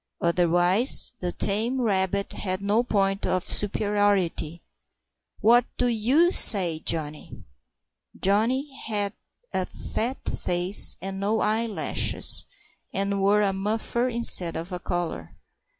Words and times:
Otherwise, 0.19 1.13
the 1.19 1.31
tame 1.31 1.79
rabbit 1.79 2.33
had 2.33 2.59
no 2.59 2.81
point 2.83 3.23
of 3.27 3.45
superiority. 3.45 4.63
"What 5.41 5.67
do 5.77 5.85
you 5.85 6.31
say, 6.31 6.79
Johnny?" 6.79 7.43
Johnny 8.19 8.75
had 8.87 9.13
a 9.53 9.67
fat 9.67 10.27
face 10.27 10.97
and 11.03 11.19
no 11.19 11.41
eyelashes, 11.41 12.45
and 12.91 13.21
wore 13.21 13.43
a 13.43 13.53
muffler 13.53 14.09
instead 14.09 14.55
of 14.55 14.71
a 14.71 14.79
collar. 14.79 15.37